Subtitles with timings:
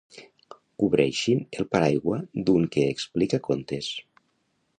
[0.83, 2.19] Cobreixin el paraigua
[2.49, 3.93] d'un que explica contes.